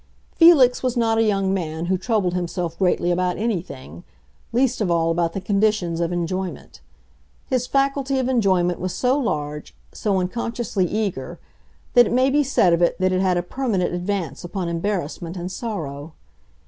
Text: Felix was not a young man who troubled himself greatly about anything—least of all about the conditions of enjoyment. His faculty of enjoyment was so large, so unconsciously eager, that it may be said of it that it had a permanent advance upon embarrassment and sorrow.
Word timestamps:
Felix 0.33 0.81
was 0.81 0.97
not 0.97 1.19
a 1.19 1.21
young 1.23 1.53
man 1.53 1.85
who 1.85 1.95
troubled 1.95 2.33
himself 2.33 2.75
greatly 2.79 3.11
about 3.11 3.37
anything—least 3.37 4.81
of 4.81 4.89
all 4.89 5.11
about 5.11 5.33
the 5.33 5.39
conditions 5.39 5.99
of 5.99 6.11
enjoyment. 6.11 6.81
His 7.45 7.67
faculty 7.67 8.17
of 8.17 8.27
enjoyment 8.27 8.79
was 8.79 8.95
so 8.95 9.15
large, 9.19 9.75
so 9.93 10.19
unconsciously 10.19 10.87
eager, 10.87 11.39
that 11.93 12.07
it 12.07 12.13
may 12.13 12.31
be 12.31 12.41
said 12.43 12.73
of 12.73 12.81
it 12.81 12.97
that 12.97 13.11
it 13.11 13.21
had 13.21 13.37
a 13.37 13.43
permanent 13.43 13.93
advance 13.93 14.43
upon 14.43 14.67
embarrassment 14.69 15.37
and 15.37 15.51
sorrow. 15.51 16.13